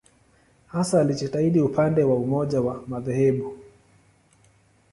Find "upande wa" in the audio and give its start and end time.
1.61-2.15